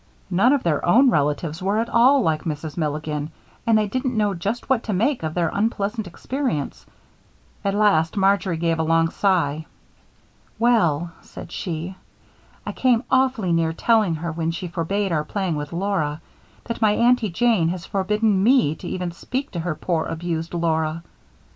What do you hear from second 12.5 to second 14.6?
"I came awfully near telling her when